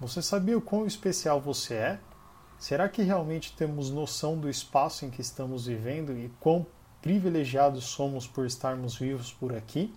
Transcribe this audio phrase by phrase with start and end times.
[0.00, 2.00] Você sabia o quão especial você é?
[2.56, 6.64] Será que realmente temos noção do espaço em que estamos vivendo e quão
[7.02, 9.92] privilegiados somos por estarmos vivos por aqui?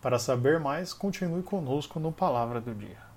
[0.00, 3.07] Para saber mais, continue conosco no Palavra do Dia.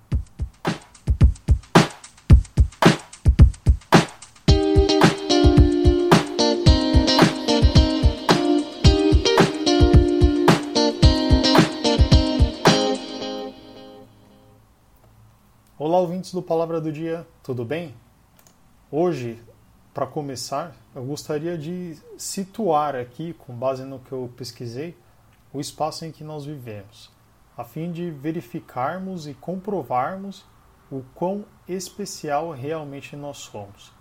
[16.02, 17.94] Ouvintes do Palavra do Dia, tudo bem?
[18.90, 19.40] Hoje,
[19.94, 24.96] para começar, eu gostaria de situar aqui, com base no que eu pesquisei,
[25.52, 27.08] o espaço em que nós vivemos,
[27.56, 30.44] a fim de verificarmos e comprovarmos
[30.90, 33.92] o quão especial realmente nós somos.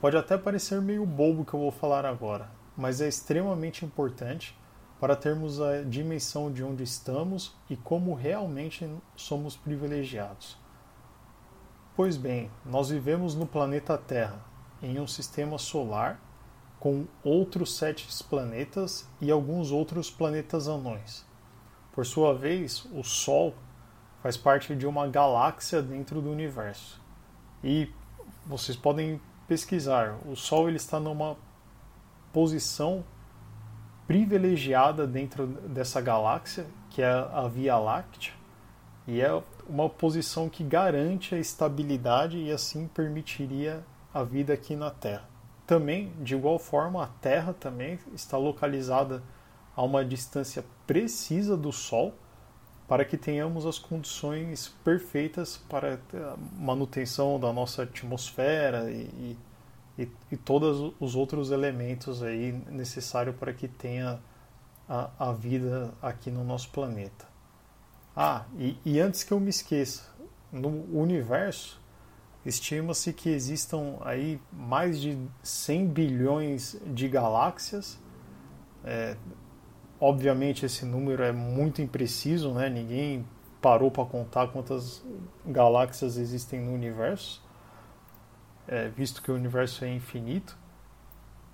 [0.00, 4.56] Pode até parecer meio bobo que eu vou falar agora, mas é extremamente importante
[5.00, 10.60] para termos a dimensão de onde estamos e como realmente somos privilegiados.
[11.96, 14.40] Pois bem, nós vivemos no planeta Terra,
[14.82, 16.20] em um sistema solar
[16.78, 21.26] com outros sete planetas e alguns outros planetas anões.
[21.92, 23.54] Por sua vez, o Sol
[24.22, 27.00] faz parte de uma galáxia dentro do universo.
[27.62, 27.92] E
[28.46, 31.36] vocês podem pesquisar, o Sol ele está numa
[32.32, 33.04] posição
[34.06, 38.32] privilegiada dentro dessa galáxia, que é a Via Láctea,
[39.06, 44.90] e é uma posição que garante a estabilidade e assim permitiria a vida aqui na
[44.90, 45.28] Terra.
[45.66, 49.22] Também, de igual forma, a Terra também está localizada
[49.76, 52.14] a uma distância precisa do Sol
[52.88, 59.38] para que tenhamos as condições perfeitas para a manutenção da nossa atmosfera e,
[59.96, 64.18] e, e todos os outros elementos aí necessários para que tenha
[64.88, 67.29] a, a vida aqui no nosso planeta.
[68.16, 70.10] Ah, e, e antes que eu me esqueça,
[70.52, 71.80] no universo
[72.44, 77.98] estima-se que existam aí mais de 100 bilhões de galáxias.
[78.84, 79.16] É,
[80.00, 82.68] obviamente esse número é muito impreciso, né?
[82.68, 83.26] Ninguém
[83.60, 85.04] parou para contar quantas
[85.44, 87.42] galáxias existem no universo,
[88.66, 90.56] é, visto que o universo é infinito.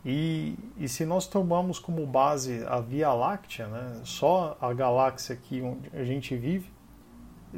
[0.09, 5.61] E, e se nós tomamos como base a Via Láctea, né, só a galáxia que
[5.93, 6.71] a gente vive,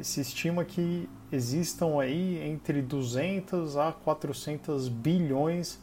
[0.01, 5.79] se estima que existam aí entre 200 a 400 bilhões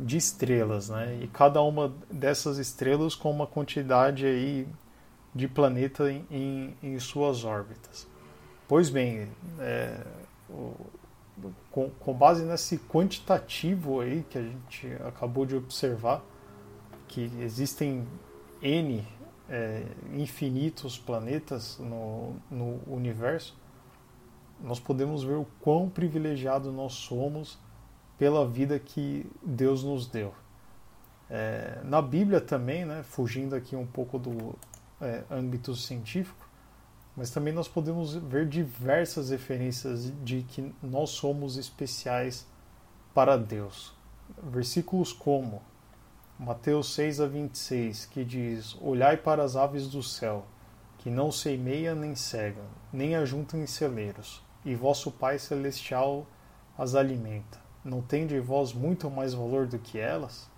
[0.00, 1.18] de estrelas, né?
[1.20, 4.66] E cada uma dessas estrelas com uma quantidade aí
[5.34, 8.08] de planeta em, em, em suas órbitas.
[8.66, 9.28] Pois bem,
[9.58, 10.00] é,
[10.48, 10.74] o,
[11.70, 16.22] com, com base nesse quantitativo aí que a gente acabou de observar,
[17.08, 18.06] que existem
[18.60, 19.06] N
[19.48, 23.56] é, infinitos planetas no, no universo,
[24.62, 27.58] nós podemos ver o quão privilegiado nós somos
[28.16, 30.32] pela vida que Deus nos deu.
[31.28, 34.54] É, na Bíblia também, né, fugindo aqui um pouco do
[35.00, 36.41] é, âmbito científico,
[37.16, 42.46] mas também nós podemos ver diversas referências de que nós somos especiais
[43.14, 43.94] para Deus.
[44.42, 45.62] Versículos como
[46.38, 50.46] Mateus 6 a 26, que diz: Olhai para as aves do céu,
[50.98, 56.26] que não semeiam nem cegam, nem ajuntam em celeiros, e vosso Pai celestial
[56.78, 57.60] as alimenta.
[57.84, 60.50] Não tende vós muito mais valor do que elas?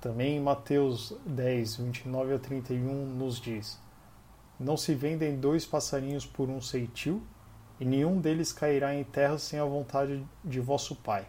[0.00, 3.78] Também Mateus 10, 29 a 31 nos diz:
[4.60, 7.22] não se vendem dois passarinhos por um ceitil,
[7.80, 11.26] e nenhum deles cairá em terra sem a vontade de vosso Pai.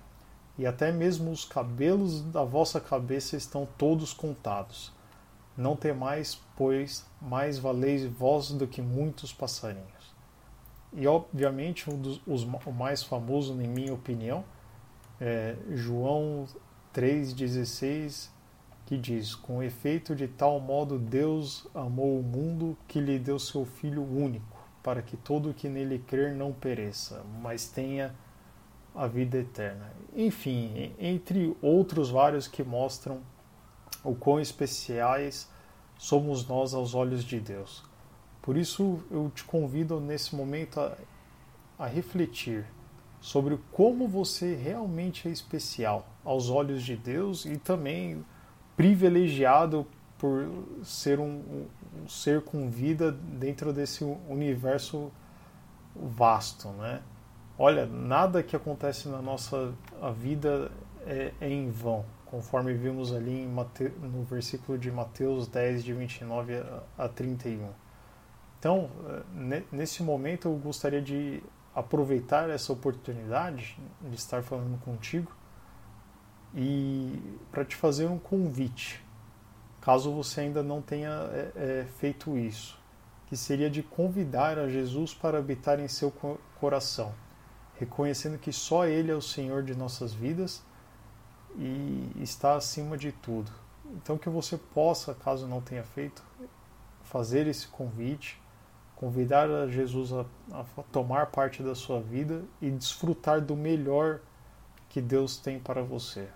[0.58, 4.92] E até mesmo os cabelos da vossa cabeça estão todos contados.
[5.56, 10.14] Não temais, pois mais valeis vós do que muitos passarinhos.
[10.92, 14.44] E obviamente um dos, os, o mais famoso, em minha opinião,
[15.22, 16.46] é João
[16.94, 18.30] 3,16
[18.92, 23.64] que diz: Com efeito, de tal modo Deus amou o mundo que lhe deu seu
[23.64, 28.14] Filho único, para que todo o que nele crer não pereça, mas tenha
[28.94, 29.90] a vida eterna.
[30.14, 33.22] Enfim, entre outros vários que mostram
[34.04, 35.50] o quão especiais
[35.98, 37.86] somos nós aos olhos de Deus.
[38.42, 40.98] Por isso eu te convido nesse momento a,
[41.80, 42.66] a refletir
[43.22, 48.26] sobre como você realmente é especial aos olhos de Deus e também
[48.76, 49.86] privilegiado
[50.18, 50.48] por
[50.84, 55.12] ser um, um, ser com vida dentro desse universo
[55.96, 57.02] vasto, né?
[57.58, 59.74] Olha, nada que acontece na nossa
[60.18, 60.72] vida
[61.06, 66.56] é, é em vão, conforme vimos ali Mate, no versículo de Mateus 10, de 29
[66.56, 67.70] a, a 31.
[68.60, 68.90] Então,
[69.72, 71.42] nesse momento eu gostaria de
[71.74, 75.32] aproveitar essa oportunidade de estar falando contigo
[76.56, 77.18] e
[77.52, 79.04] para te fazer um convite,
[79.80, 82.78] caso você ainda não tenha é, é, feito isso,
[83.28, 86.12] que seria de convidar a Jesus para habitar em seu
[86.60, 87.14] coração,
[87.80, 90.62] reconhecendo que só Ele é o Senhor de nossas vidas
[91.58, 93.52] e está acima de tudo.
[93.96, 96.24] Então que você possa, caso não tenha feito,
[97.04, 98.42] fazer esse convite,
[98.96, 104.20] convidar a Jesus a, a tomar parte da sua vida e desfrutar do melhor
[104.90, 106.30] que Deus tem para você.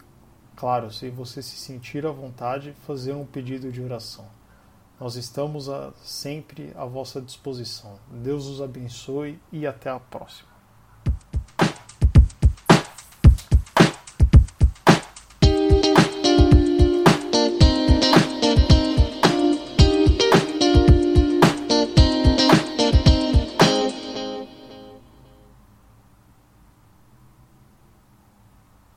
[0.55, 4.25] claro, se você se sentir à vontade, fazer um pedido de oração.
[4.99, 7.99] Nós estamos a, sempre à vossa disposição.
[8.09, 10.54] Deus os abençoe e até a próxima.